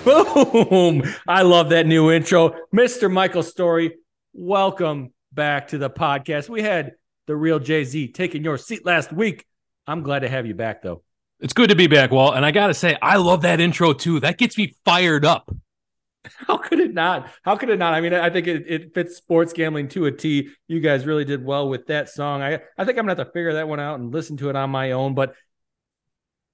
[0.04, 1.02] Boom.
[1.28, 2.54] I love that new intro.
[2.74, 3.12] Mr.
[3.12, 3.96] Michael Storey,
[4.32, 6.48] welcome back to the podcast.
[6.48, 6.92] We had
[7.26, 9.44] the real Jay Z taking your seat last week.
[9.86, 11.02] I'm glad to have you back, though.
[11.40, 12.34] It's good to be back, Walt.
[12.34, 14.20] And I got to say, I love that intro too.
[14.20, 15.54] That gets me fired up.
[16.24, 17.30] How could it not?
[17.42, 17.92] How could it not?
[17.92, 20.48] I mean, I think it, it fits sports gambling to a T.
[20.66, 22.40] You guys really did well with that song.
[22.40, 24.48] I, I think I'm going to have to figure that one out and listen to
[24.48, 25.14] it on my own.
[25.14, 25.34] But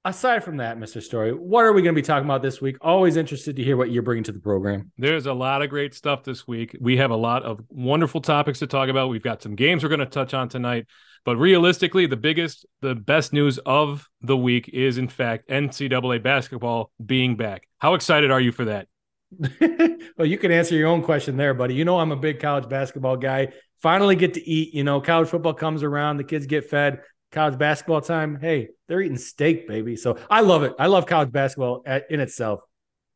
[0.06, 1.02] aside from that, Mr.
[1.02, 2.77] Storey, what are we going to be talking about this week?
[2.80, 4.92] Always interested to hear what you're bringing to the program.
[4.96, 6.77] There's a lot of great stuff this week.
[6.80, 9.09] We have a lot of wonderful topics to talk about.
[9.09, 10.87] We've got some games we're going to touch on tonight.
[11.24, 16.93] But realistically, the biggest, the best news of the week is, in fact, NCAA basketball
[17.04, 17.68] being back.
[17.79, 18.87] How excited are you for that?
[20.16, 21.74] well, you can answer your own question there, buddy.
[21.74, 23.49] You know, I'm a big college basketball guy.
[23.82, 24.73] Finally get to eat.
[24.73, 27.01] You know, college football comes around, the kids get fed.
[27.37, 29.95] College basketball time, hey, they're eating steak, baby.
[29.95, 30.73] So I love it.
[30.79, 32.60] I love college basketball at, in itself.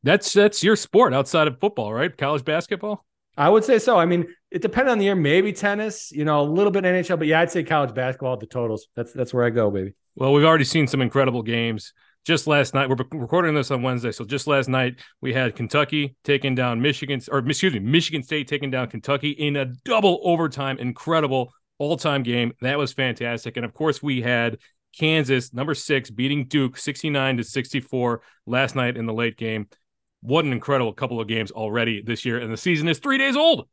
[0.02, 2.14] That's that's your sport outside of football, right?
[2.14, 3.06] College basketball.
[3.38, 3.98] I would say so.
[3.98, 5.14] I mean, it depends on the year.
[5.14, 8.44] Maybe tennis, you know, a little bit NHL, but yeah, I'd say college basketball the
[8.44, 8.88] totals.
[8.94, 9.94] That's that's where I go, baby.
[10.16, 11.94] Well, we've already seen some incredible games.
[12.26, 16.14] Just last night, we're recording this on Wednesday, so just last night we had Kentucky
[16.24, 20.76] taking down Michigan, or excuse me, Michigan State taking down Kentucky in a double overtime,
[20.76, 22.52] incredible all-time game.
[22.60, 24.58] That was fantastic, and of course we had
[24.96, 29.66] Kansas, number six, beating Duke 69 to 64 last night in the late game
[30.22, 33.36] what an incredible couple of games already this year, and the season is three days
[33.36, 33.68] old.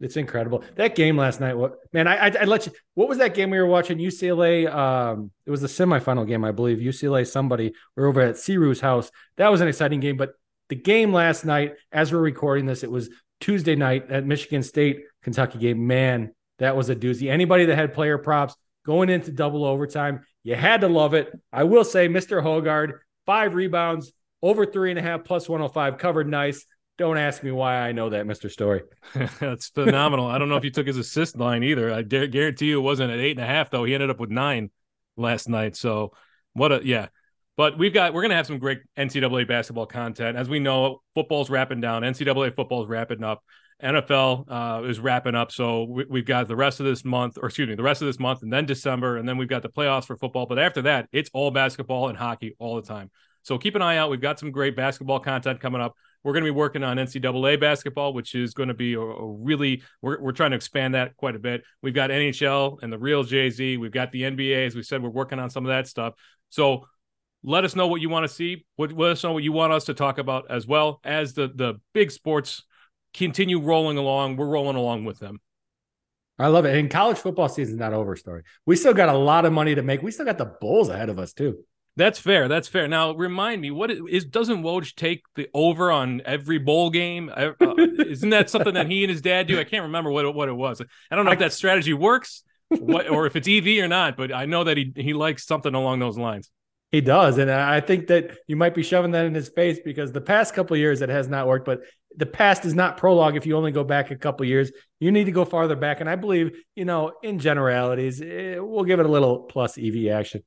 [0.00, 0.64] It's incredible.
[0.74, 2.08] That game last night, what man?
[2.08, 2.72] I, I I let you.
[2.94, 3.98] What was that game we were watching?
[3.98, 4.72] UCLA.
[4.72, 6.78] Um, it was the semifinal game, I believe.
[6.78, 7.24] UCLA.
[7.24, 7.72] Somebody.
[7.96, 9.12] We're over at Ciru's house.
[9.36, 10.16] That was an exciting game.
[10.16, 10.32] But
[10.68, 15.04] the game last night, as we're recording this, it was Tuesday night at Michigan State
[15.22, 15.86] Kentucky game.
[15.86, 17.30] Man, that was a doozy.
[17.30, 18.54] Anybody that had player props
[18.84, 21.32] going into double overtime, you had to love it.
[21.52, 22.42] I will say, Mr.
[22.42, 26.64] Hoggard, five rebounds, over three and a half plus 105 covered nice.
[26.98, 28.50] Don't ask me why I know that, Mr.
[28.50, 28.82] Storey.
[29.40, 30.26] That's phenomenal.
[30.26, 31.92] I don't know if you took his assist line either.
[31.92, 33.84] I dare guarantee you it wasn't at eight and a half, though.
[33.84, 34.70] He ended up with nine
[35.16, 35.74] last night.
[35.76, 36.12] So,
[36.52, 37.08] what a, yeah.
[37.56, 40.36] But we've got, we're going to have some great NCAA basketball content.
[40.36, 43.42] As we know, football's wrapping down, NCAA football's wrapping up.
[43.82, 45.52] NFL uh, is wrapping up.
[45.52, 48.06] So we, have got the rest of this month, or excuse me, the rest of
[48.06, 50.46] this month, and then December, and then we've got the playoffs for football.
[50.46, 53.10] But after that, it's all basketball and hockey all the time.
[53.42, 54.10] So keep an eye out.
[54.10, 55.94] We've got some great basketball content coming up.
[56.22, 59.26] We're going to be working on NCAA basketball, which is going to be a, a
[59.26, 61.64] really, we're, we're trying to expand that quite a bit.
[61.82, 63.76] We've got NHL and the real Jay Z.
[63.78, 64.66] We've got the NBA.
[64.66, 66.14] As we said, we're working on some of that stuff.
[66.50, 66.86] So
[67.42, 68.64] let us know what you want to see.
[68.76, 71.50] What, let us know what you want us to talk about as well as the,
[71.52, 72.62] the big sports
[73.14, 74.36] continue rolling along.
[74.36, 75.40] We're rolling along with them.
[76.38, 76.76] I love it.
[76.76, 78.42] And college football season's not over, Storey.
[78.66, 80.02] We still got a lot of money to make.
[80.02, 81.64] We still got the Bulls ahead of us, too.
[81.96, 82.48] That's fair.
[82.48, 82.88] That's fair.
[82.88, 87.30] Now, remind me, what is doesn't Woj take the over on every bowl game?
[87.34, 89.60] Uh, isn't that something that he and his dad do?
[89.60, 90.80] I can't remember what it, what it was.
[91.10, 94.16] I don't know I, if that strategy works, what, or if it's EV or not.
[94.16, 96.50] But I know that he he likes something along those lines.
[96.92, 100.12] He does, and I think that you might be shoving that in his face because
[100.12, 101.64] the past couple years it has not worked.
[101.64, 101.80] But
[102.16, 103.34] the past is not prologue.
[103.34, 104.70] If you only go back a couple years,
[105.00, 106.00] you need to go farther back.
[106.00, 110.08] And I believe, you know, in generalities, eh, we'll give it a little plus EV
[110.08, 110.42] action.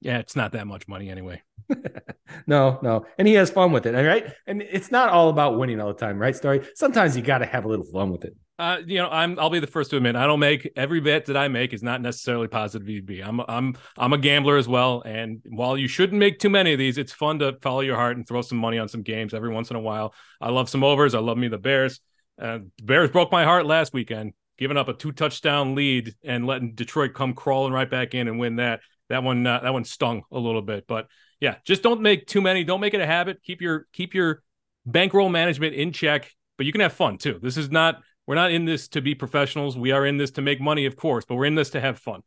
[0.00, 1.42] Yeah, it's not that much money anyway.
[2.46, 3.06] no, no.
[3.18, 3.92] And he has fun with it.
[3.92, 4.32] Right.
[4.46, 6.34] And it's not all about winning all the time, right?
[6.34, 6.66] Storey.
[6.74, 8.34] Sometimes you got to have a little fun with it.
[8.58, 11.26] Uh, you know, I'm I'll be the first to admit I don't make every bet
[11.26, 13.24] that I make is not necessarily positive EV.
[13.24, 15.00] I'm I'm I'm a gambler as well.
[15.02, 18.16] And while you shouldn't make too many of these, it's fun to follow your heart
[18.16, 20.12] and throw some money on some games every once in a while.
[20.40, 21.14] I love some overs.
[21.14, 22.00] I love me the Bears.
[22.40, 26.74] Uh, Bears broke my heart last weekend, giving up a two touchdown lead and letting
[26.74, 30.22] Detroit come crawling right back in and win that that one uh, that one stung
[30.32, 30.84] a little bit.
[30.88, 31.06] But
[31.38, 32.64] yeah, just don't make too many.
[32.64, 33.40] Don't make it a habit.
[33.44, 34.42] Keep your keep your
[34.84, 36.28] bankroll management in check.
[36.56, 37.38] But you can have fun too.
[37.40, 39.78] This is not we're not in this to be professionals.
[39.78, 41.98] We are in this to make money, of course, but we're in this to have
[41.98, 42.20] fun.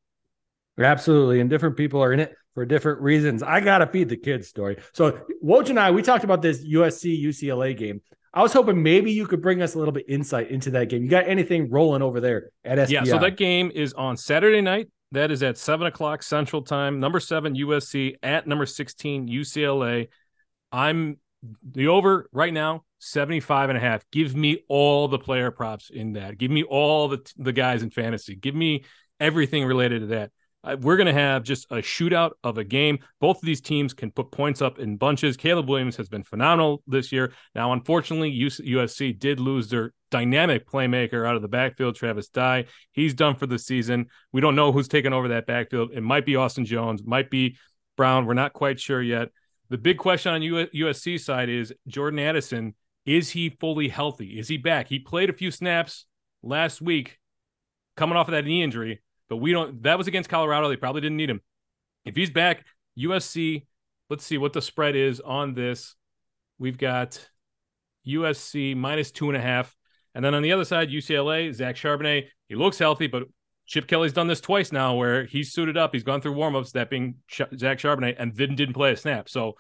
[0.80, 1.40] Absolutely.
[1.42, 3.44] And different people are in it for different reasons.
[3.44, 4.78] I got to feed the kids Storey.
[4.94, 8.02] So, Woj and I, we talked about this USC UCLA game.
[8.34, 11.04] I was hoping maybe you could bring us a little bit insight into that game.
[11.04, 12.90] You got anything rolling over there at SBI?
[12.90, 13.04] Yeah.
[13.04, 17.00] So, that game is on Saturday night that is at seven o'clock Central Time.
[17.00, 20.08] Number seven USC at number sixteen UCLA.
[20.72, 21.18] I'm
[21.64, 24.04] the over right now 75 and a half.
[24.12, 26.38] Give me all the player props in that.
[26.38, 28.36] Give me all the the guys in fantasy.
[28.36, 28.84] Give me
[29.20, 30.32] everything related to that.
[30.64, 33.00] Uh, we're going to have just a shootout of a game.
[33.20, 35.36] Both of these teams can put points up in bunches.
[35.36, 37.34] Caleb Williams has been phenomenal this year.
[37.56, 42.66] Now, unfortunately, USC did lose their dynamic playmaker out of the backfield, Travis Dye.
[42.92, 44.08] He's done for the season.
[44.32, 45.92] We don't know who's taking over that backfield.
[45.94, 47.58] It might be Austin Jones, might be
[47.98, 48.26] Brown.
[48.28, 49.30] We're not quite sure yet.
[49.72, 52.76] The big question on USC side is Jordan Addison.
[53.06, 54.38] Is he fully healthy?
[54.38, 54.90] Is he back?
[54.90, 56.08] He played a few snaps
[56.44, 57.18] last week,
[57.96, 59.82] coming off of that knee injury, but we don't.
[59.84, 60.68] That was against Colorado.
[60.68, 61.40] They probably didn't need him.
[62.04, 62.66] If he's back,
[63.00, 63.66] USC.
[64.10, 65.96] Let's see what the spread is on this.
[66.60, 67.26] We've got
[68.06, 69.74] USC minus two and a half.
[70.14, 72.28] And then on the other side, UCLA, Zach Charbonnet.
[72.50, 73.24] He looks healthy, but
[73.72, 75.94] Chip Kelly's done this twice now where he's suited up.
[75.94, 79.30] He's gone through warmups, that being Zach Charbonnet, and then didn't play a snap.
[79.30, 79.56] So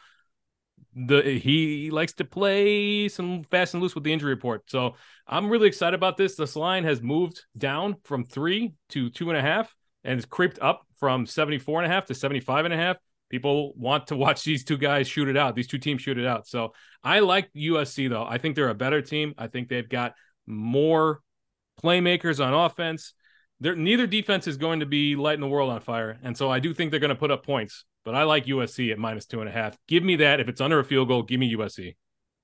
[0.94, 4.70] the he likes to play some fast and loose with the injury report.
[4.70, 6.36] So I'm really excited about this.
[6.36, 9.74] This line has moved down from three to two and a half
[10.04, 12.98] and it's creeped up from 74 and a half to 75 and a half.
[13.30, 16.28] People want to watch these two guys shoot it out, these two teams shoot it
[16.28, 16.48] out.
[16.48, 18.26] So I like USC though.
[18.26, 19.36] I think they're a better team.
[19.38, 20.16] I think they've got
[20.46, 21.22] more
[21.82, 23.14] playmakers on offense.
[23.62, 26.18] They're, neither defense is going to be lighting the world on fire.
[26.24, 28.92] And so I do think they're going to put up points, but I like USC
[28.92, 29.78] at minus two and a half.
[29.88, 30.40] Give me that.
[30.40, 31.96] If it's under a field goal, give me USC.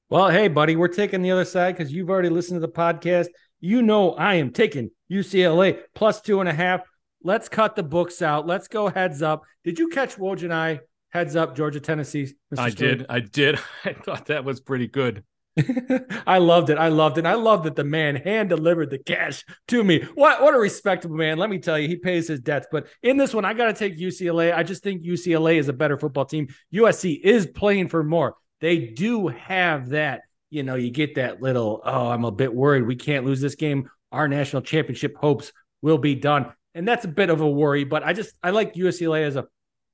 [0.09, 3.27] Well, hey, buddy, we're taking the other side because you've already listened to the podcast.
[3.59, 6.81] You know I am taking UCLA plus two and a half.
[7.23, 8.45] Let's cut the books out.
[8.45, 9.43] Let's go heads up.
[9.63, 12.35] Did you catch Woj and I heads up Georgia Tennessee?
[12.53, 12.59] Mr.
[12.59, 13.05] I did.
[13.09, 13.59] I did.
[13.83, 15.23] I thought that was pretty good.
[16.27, 16.77] I loved it.
[16.77, 17.25] I loved it.
[17.25, 20.01] I loved that the man hand delivered the cash to me.
[20.15, 21.37] What what a respectable man.
[21.37, 22.67] Let me tell you, he pays his debts.
[22.71, 24.53] But in this one, I got to take UCLA.
[24.53, 26.47] I just think UCLA is a better football team.
[26.73, 28.35] USC is playing for more.
[28.61, 30.21] They do have that.
[30.49, 32.87] You know, you get that little, oh, I'm a bit worried.
[32.87, 33.89] We can't lose this game.
[34.13, 35.51] Our national championship hopes
[35.81, 36.53] will be done.
[36.73, 39.47] And that's a bit of a worry, but I just I like UCLA as a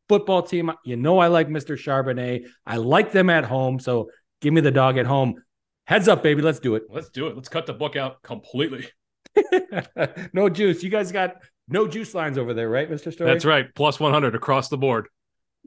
[0.10, 0.72] football team.
[0.84, 1.78] You know, I like Mr.
[1.78, 2.46] Charbonnet.
[2.66, 3.80] I like them at home.
[3.80, 4.10] So
[4.42, 5.36] give me the dog at home.
[5.86, 6.42] Heads up, baby.
[6.42, 6.84] Let's do it.
[6.90, 7.36] Let's do it.
[7.36, 8.88] Let's cut the book out completely.
[10.34, 10.84] no juice.
[10.84, 11.36] You guys got
[11.68, 13.12] no juice lines over there, right, Mr.
[13.12, 13.32] Storey?
[13.32, 13.74] That's right.
[13.76, 15.08] Plus 100 across the board.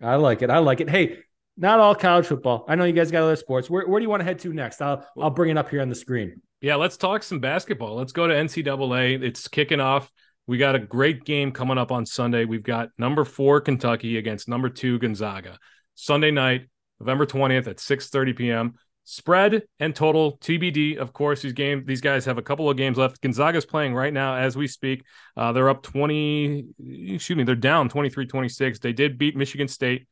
[0.02, 0.50] I like it.
[0.50, 0.88] I like it.
[0.88, 1.18] Hey,
[1.56, 2.64] not all college football.
[2.68, 3.70] I know you guys got other sports.
[3.70, 4.82] Where, where do you want to head to next?
[4.82, 6.40] I'll I'll bring it up here on the screen.
[6.60, 7.96] Yeah, let's talk some basketball.
[7.96, 9.22] Let's go to NCAA.
[9.22, 10.10] It's kicking off.
[10.46, 12.44] We got a great game coming up on Sunday.
[12.44, 15.58] We've got number four Kentucky against number two Gonzaga.
[15.94, 16.68] Sunday night,
[17.00, 18.74] November 20th at 6 30 p.m.
[19.08, 20.96] Spread and total TBD.
[20.96, 23.20] Of course, these game these guys have a couple of games left.
[23.20, 25.04] Gonzaga's playing right now as we speak.
[25.36, 26.66] Uh, they're up 20,
[27.14, 28.80] excuse me, they're down 23-26.
[28.80, 30.08] They did beat Michigan State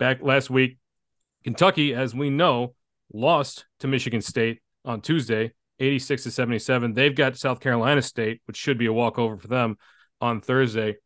[0.00, 0.78] back last week.
[1.44, 2.74] Kentucky, as we know,
[3.12, 6.94] lost to Michigan State on Tuesday, 86 to 77.
[6.94, 9.76] They've got South Carolina State, which should be a walkover for them
[10.20, 10.96] on Thursday.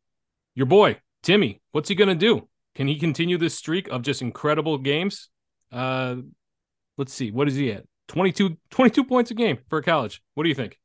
[0.55, 2.49] Your boy, Timme, what's he going to do?
[2.75, 5.29] Can he continue this streak of just incredible games?
[5.71, 6.17] Uh,
[6.97, 7.85] let's see, what is he at?
[8.09, 10.23] 22, 22 points a game for college.
[10.35, 10.79] What do you think?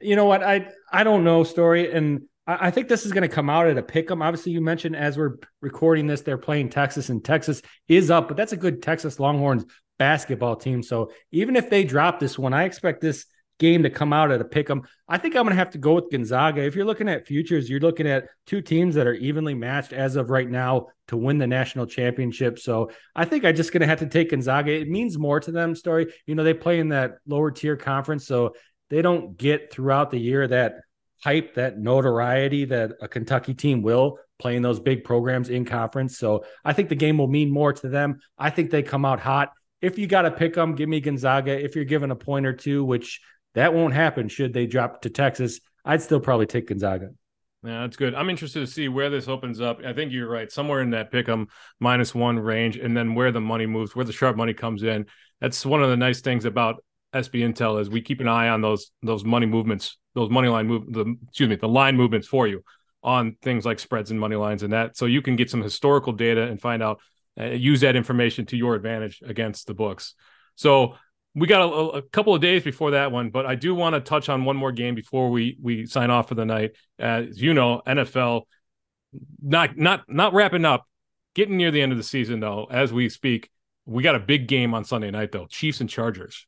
[0.00, 0.42] You know what?
[0.42, 3.66] I I don't know Storey, and I, I think this is going to come out
[3.66, 4.22] at a pick 'em.
[4.22, 8.36] Obviously, you mentioned as we're recording this, they're playing Texas, and Texas is up, but
[8.36, 9.64] that's a good Texas Longhorns
[9.98, 10.82] basketball team.
[10.82, 13.26] So even if they drop this one, I expect this
[13.58, 14.82] game to come out at a pick 'em.
[15.08, 16.62] I think I'm going to have to go with Gonzaga.
[16.62, 20.16] If you're looking at futures, you're looking at two teams that are evenly matched as
[20.16, 22.58] of right now to win the national championship.
[22.58, 24.72] So I think I'm just going to have to take Gonzaga.
[24.72, 25.74] It means more to them.
[25.74, 28.54] Storey, you know, they play in that lower tier conference, so
[28.90, 30.80] they don't get throughout the year that
[31.22, 36.18] hype, that notoriety that a Kentucky team will playing those big programs in conference.
[36.18, 38.20] So I think the game will mean more to them.
[38.36, 39.50] I think they come out hot.
[39.80, 41.52] If you got to pick them, give me Gonzaga.
[41.52, 43.20] If you're given a point or two, which
[43.56, 45.60] that won't happen should they drop to Texas.
[45.84, 47.08] I'd still probably take Gonzaga.
[47.64, 48.14] Yeah, that's good.
[48.14, 49.80] I'm interested to see where this opens up.
[49.84, 51.48] I think you're right, somewhere in that pick 'em
[51.80, 55.06] minus one range, and then where the money moves, where the sharp money comes in.
[55.40, 58.60] That's one of the nice things about SB Intel is we keep an eye on
[58.60, 62.46] those those money movements, those money line move, the excuse me, the line movements for
[62.46, 62.62] you
[63.02, 66.12] on things like spreads and money lines and that, so you can get some historical
[66.12, 67.00] data and find out,
[67.40, 70.14] uh, use that information to your advantage against the books.
[70.56, 70.96] So
[71.36, 74.00] we got a, a, couple of days before that one, but I do want to
[74.00, 76.72] touch on one more game before we we sign off for the night.
[76.98, 78.42] As you know, NFL
[79.42, 80.88] not not not wrapping up,
[81.34, 82.66] getting near the end of the season though.
[82.70, 83.50] As we speak,
[83.84, 85.46] we got a big game on Sunday night though.
[85.46, 86.46] Chiefs and Chargers.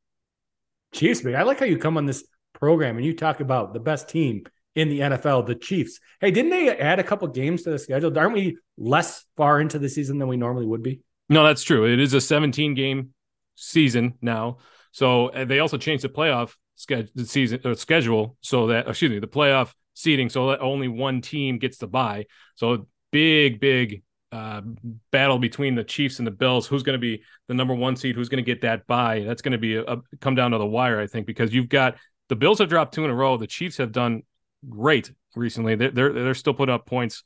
[0.93, 1.37] Chiefs, man.
[1.37, 4.45] I like how you come on this program and you talk about the best team
[4.75, 6.01] in the NFL, the Chiefs.
[6.19, 8.17] Hey, didn't they add a couple games to the schedule?
[8.19, 11.03] Aren't we less far into the season than we normally would be?
[11.29, 11.87] No, that's true.
[11.87, 13.11] It is a 17 game
[13.55, 14.59] season now.
[14.99, 19.29] So they also changed the playoff schedule, the season schedule, so that excuse me, the
[19.29, 22.27] playoff seeding, so that only one team gets the bye.
[22.57, 24.03] So big, big
[24.33, 24.63] uh,
[25.13, 26.67] battle between the Chiefs and the Bills.
[26.67, 28.17] Who's going to be the number one seed?
[28.17, 29.23] Who's going to get that bye?
[29.25, 31.69] That's going to be a, a, come down to the wire, I think, because you've
[31.69, 31.95] got
[32.29, 33.37] the Bills have dropped two in a row.
[33.37, 34.25] The Chiefs have done
[34.69, 35.77] great recently.
[35.77, 37.23] They're they're, they're still putting up points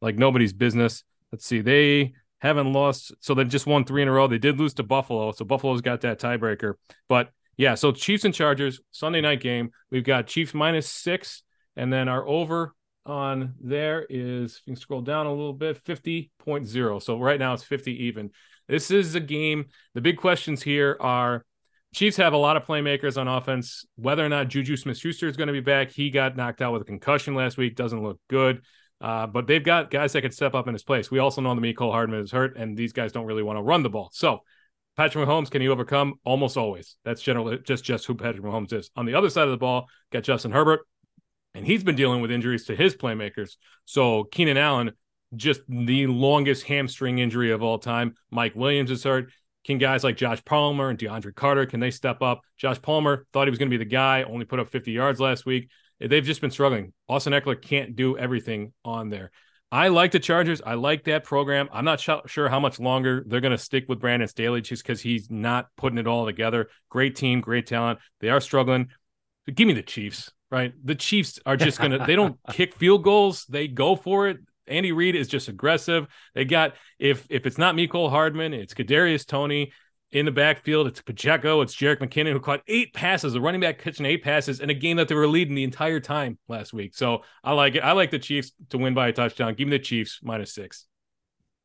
[0.00, 1.04] like nobody's business.
[1.30, 3.12] Let's see, they haven't lost.
[3.20, 4.26] So they've just won three in a row.
[4.26, 5.30] They did lose to Buffalo.
[5.30, 6.74] So Buffalo's got that tiebreaker.
[7.08, 9.70] But yeah, so Chiefs and Chargers, Sunday night game.
[9.92, 11.44] We've got Chiefs minus six.
[11.76, 12.74] And then our over
[13.06, 17.02] on there is, if you can scroll down a little bit, 50.0.
[17.02, 18.30] So right now it's 50 even.
[18.68, 19.66] This is a game.
[19.94, 21.44] The big questions here are
[21.94, 23.86] Chiefs have a lot of playmakers on offense.
[23.94, 26.72] Whether or not Juju Smith Schuster is going to be back, he got knocked out
[26.72, 28.62] with a concussion last week, doesn't look good.
[29.02, 31.10] Uh, but they've got guys that could step up in his place.
[31.10, 33.62] We also know that Mecole Hardman is hurt, and these guys don't really want to
[33.62, 34.10] run the ball.
[34.12, 34.42] So,
[34.96, 36.14] Patrick Mahomes, can he overcome?
[36.24, 36.96] Almost always.
[37.04, 38.90] That's generally just just who Patrick Mahomes is.
[38.94, 40.80] On the other side of the ball, got Justin Herbert,
[41.54, 43.56] and he's been dealing with injuries to his playmakers.
[43.86, 44.92] So Keenan Allen,
[45.34, 48.14] just the longest hamstring injury of all time.
[48.30, 49.32] Mike Williams is hurt.
[49.64, 52.42] Can guys like Josh Palmer and DeAndre Carter can they step up?
[52.56, 55.20] Josh Palmer thought he was going to be the guy, only put up 50 yards
[55.20, 55.70] last week.
[56.08, 56.92] They've just been struggling.
[57.08, 59.30] Austin Ekeler can't do everything on there.
[59.70, 60.60] I like the Chargers.
[60.64, 61.68] I like that program.
[61.72, 64.82] I'm not sh- sure how much longer they're going to stick with Brandon Staley just
[64.82, 66.68] because he's not putting it all together.
[66.90, 67.98] Great team, great talent.
[68.20, 68.88] They are struggling.
[69.46, 70.74] But give me the Chiefs, right?
[70.84, 74.38] The Chiefs are just going to, they don't kick field goals, they go for it.
[74.66, 76.06] Andy Reid is just aggressive.
[76.34, 79.72] They got if if it's not Mecole Hardman, it's Kadarius Toney
[80.12, 80.86] in the backfield.
[80.86, 81.62] It's Pacheco.
[81.62, 84.74] It's Jerick McKinnon who caught eight passes, a running back catching eight passes in a
[84.74, 86.94] game that they were leading the entire time last week.
[86.94, 87.80] So I like it.
[87.80, 89.54] I like the Chiefs to win by a touchdown.
[89.54, 90.86] Give me the Chiefs minus six.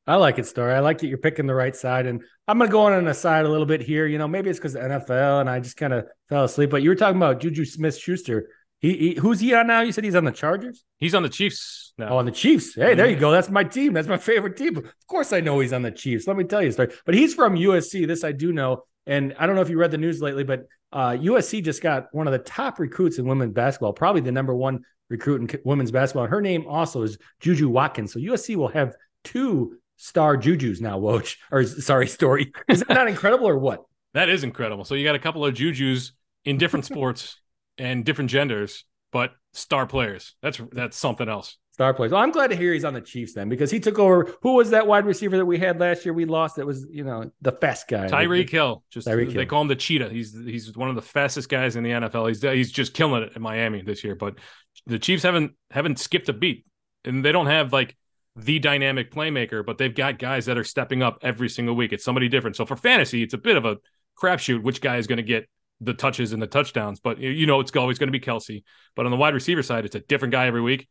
[0.08, 0.74] I like it, Storey.
[0.74, 2.06] I like that you're picking the right side.
[2.06, 4.08] And I'm going to go on an aside a little bit here.
[4.08, 6.70] You know, maybe it's because the NFL and I just kind of fell asleep.
[6.70, 8.48] But you were talking about Juju Smith Schuster.
[8.80, 9.82] He, he, who's he on now?
[9.82, 10.84] You said he's on the Chargers.
[10.98, 12.10] He's on the Chiefs now.
[12.10, 12.76] Oh, on the Chiefs.
[12.76, 13.32] Hey, there you go.
[13.32, 13.94] That's my team.
[13.94, 14.78] That's my favorite team.
[14.78, 16.28] Of course, I know he's on the Chiefs.
[16.28, 16.94] Let me tell you a story.
[17.06, 18.06] But he's from USC.
[18.06, 18.84] This I do know.
[19.08, 22.08] And I don't know if you read the news lately, but uh, USC just got
[22.12, 25.92] one of the top recruits in women's basketball, probably the number one recruit in women's
[25.92, 26.26] basketball.
[26.26, 28.14] And Her name also is Juju Watkins.
[28.14, 31.36] So USC will have two star Jujus now, Woj.
[31.52, 32.52] Or sorry, Storey.
[32.68, 33.84] Is that not incredible or what?
[34.14, 34.86] That is incredible.
[34.86, 36.12] So you got a couple of Jujus
[36.46, 37.38] in different sports
[37.78, 40.36] and different genders, but star players.
[40.42, 41.58] That's that's something else.
[41.72, 42.12] Star players.
[42.12, 44.34] Well, I'm glad to hear he's on the Chiefs then because he took over.
[44.42, 46.14] Who was that wide receiver that we had last year?
[46.14, 46.56] We lost.
[46.56, 48.08] That was you know the fast guy.
[48.08, 48.84] Tyreek Hill.
[48.90, 49.46] Just Tyreek they Hill.
[49.46, 50.10] call him the cheetah.
[50.10, 52.28] He's he's one of the fastest guys in the NFL.
[52.30, 54.16] He's he's just killing it in Miami this year.
[54.16, 54.40] But
[54.86, 56.66] the Chiefs haven't haven't skipped a beat,
[57.06, 57.96] and they don't have like
[58.36, 61.92] the dynamic playmaker, but they've got guys that are stepping up every single week.
[61.92, 62.56] It's somebody different.
[62.56, 63.78] So for fantasy, it's a bit of a
[64.20, 65.50] crapshoot which guy is going to get
[65.82, 67.00] the touches and the touchdowns.
[67.00, 68.64] But you know it's always going to be Kelce.
[68.96, 70.88] But on the wide receiver side, it's a different guy every week.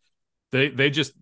[0.53, 1.13] They they just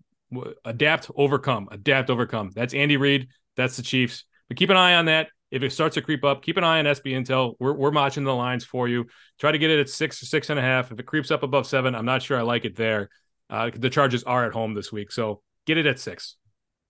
[0.63, 2.51] adapt, overcome, adapt, overcome.
[2.53, 3.29] That's Andy Reid.
[3.55, 4.25] That's the Chiefs.
[4.47, 5.29] But keep an eye on that.
[5.51, 7.53] If it starts to creep up, keep an eye on SB Intel.
[7.59, 9.05] We're, we're matching the lines for you.
[9.39, 10.91] Try to get it at six or six and a half.
[10.91, 13.09] If it creeps up above seven, I'm not sure I like it there.
[13.49, 16.35] Uh, the Chargers are at home this week, so get it at six.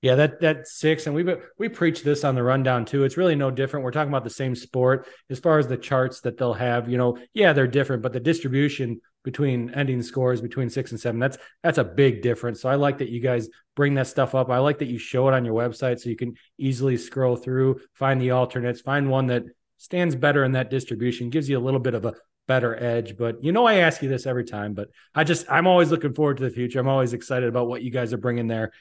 [0.05, 1.25] Yeah, that that six, and we
[1.57, 3.05] we preach this on the rundown too.
[3.05, 3.83] It's really no different.
[3.83, 6.87] We're talking about the same sport as far as the charts that they'll have.
[6.87, 11.19] You know, yeah, they're different, but the distribution between ending scores between six and seven
[11.19, 12.61] that's that's a big difference.
[12.61, 14.51] So I like that you guys bring that stuff up.
[14.51, 17.79] I like that you show it on your website so you can easily scroll through,
[17.95, 19.45] find the alternates, find one that
[19.77, 22.13] stands better in that distribution, gives you a little bit of a
[22.47, 23.17] better edge.
[23.17, 26.13] But you know, I ask you this every time, but I just I'm always looking
[26.13, 26.79] forward to the future.
[26.79, 28.71] I'm always excited about what you guys are bringing there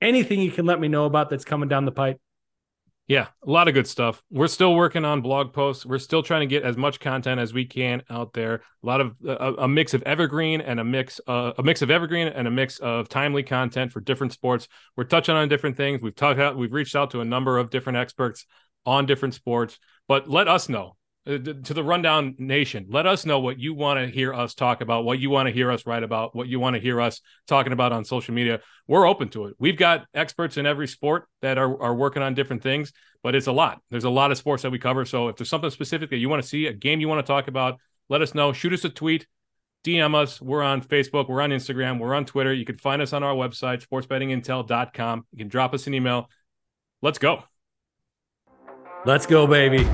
[0.00, 2.20] anything you can let me know about that's coming down the pipe?
[3.08, 4.20] Yeah, a lot of good stuff.
[4.32, 5.86] We're still working on blog posts.
[5.86, 8.54] We're still trying to get as much content as we can out there.
[8.82, 11.90] A lot of a, a mix of evergreen and a mix uh, a mix of
[11.90, 14.66] evergreen and a mix of timely content for different sports.
[14.96, 16.02] We're touching on different things.
[16.02, 16.56] We've talked out.
[16.56, 18.44] We've reached out to a number of different experts
[18.84, 19.78] on different sports.
[20.08, 20.96] But let us know
[21.26, 24.80] uh, to the rundown nation let us know what you want to hear us talk
[24.80, 27.20] about what you want to hear us write about what you want to hear us
[27.48, 28.60] talking about on social media.
[28.86, 29.56] We're open to it.
[29.58, 32.92] We've got experts in every sport that are, are working on different things
[33.22, 33.80] but it's a lot.
[33.90, 35.04] There's a lot of sports that we cover.
[35.04, 37.30] So if there's something specific that you want to see a game you want to
[37.30, 38.52] talk about let us know.
[38.52, 39.26] Shoot us a tweet
[39.84, 40.40] dm us.
[40.40, 42.52] We're on facebook we're on instagram we're on twitter.
[42.52, 46.30] You can find us on our website sportsbettingintel.com you can drop us an email.
[47.02, 47.42] Let's go.
[49.04, 49.86] Let's go baby